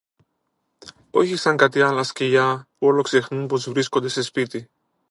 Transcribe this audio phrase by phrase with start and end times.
[1.11, 4.69] Όχι σαν κάτι άλλα σκυλιά που όλο ξεχνούν πως βρίσκονται σε σπίτι